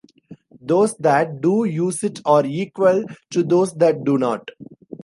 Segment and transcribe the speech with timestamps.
[0.59, 4.49] Those that do use it are equal to those that do not.